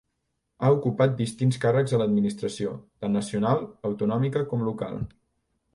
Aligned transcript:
Ha 0.61 0.69
ocupat 0.77 1.13
distints 1.19 1.59
càrrecs 1.65 1.93
a 1.93 1.99
l'Administració, 2.03 2.73
tant 3.05 3.17
nacional, 3.19 3.65
autonòmica 3.93 4.45
com 4.55 4.71
local. 4.73 4.99